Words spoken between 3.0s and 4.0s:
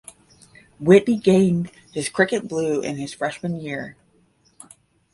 freshman year.